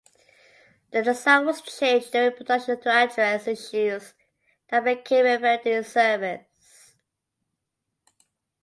The 0.89 1.03
design 1.03 1.45
was 1.45 1.61
changed 1.61 2.11
during 2.11 2.35
production 2.35 2.81
to 2.81 2.89
address 2.89 3.47
issues 3.47 4.15
that 4.69 4.83
became 4.83 5.27
apparent 5.27 5.63
in 5.67 5.83
service. 5.83 6.95